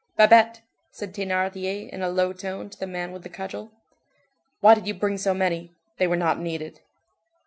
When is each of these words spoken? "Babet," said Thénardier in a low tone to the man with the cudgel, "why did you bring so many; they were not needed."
"Babet," 0.17 0.61
said 0.89 1.13
Thénardier 1.13 1.87
in 1.87 2.01
a 2.01 2.09
low 2.09 2.33
tone 2.33 2.71
to 2.71 2.79
the 2.79 2.87
man 2.87 3.11
with 3.11 3.21
the 3.21 3.29
cudgel, 3.29 3.71
"why 4.59 4.73
did 4.73 4.87
you 4.87 4.95
bring 4.95 5.19
so 5.19 5.35
many; 5.35 5.75
they 5.97 6.07
were 6.07 6.15
not 6.15 6.39
needed." 6.39 6.79